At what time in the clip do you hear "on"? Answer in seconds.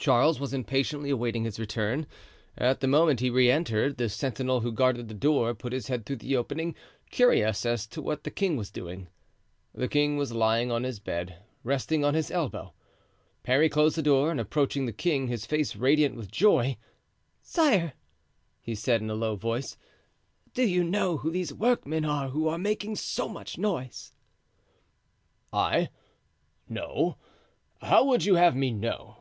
10.70-10.84, 12.04-12.14